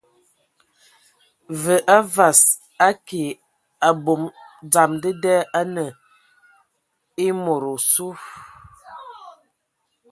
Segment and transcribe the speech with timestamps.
[1.63, 2.41] Və a vas,
[2.87, 3.21] a ki!
[3.89, 4.23] Abom
[4.71, 5.85] dzam dəda anə
[7.25, 8.07] e mod osu.